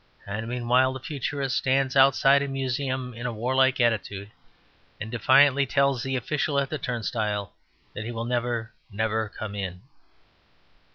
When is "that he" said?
7.93-8.11